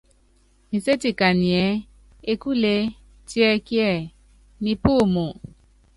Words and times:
Nséti 0.75 1.09
kanyiɛ́: 1.19 1.69
Ekúlee 2.31 2.83
tiɛkiɛ, 3.27 3.89
Nipúumu? 4.63 5.25